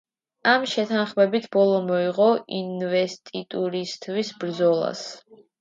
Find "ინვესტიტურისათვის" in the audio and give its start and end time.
2.63-4.37